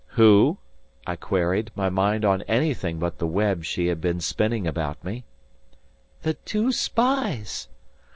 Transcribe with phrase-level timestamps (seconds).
[0.17, 0.57] "Who?"
[1.05, 5.25] I queried, my mind on anything but the web she had been spinning about me.
[6.23, 7.67] "The two spies!"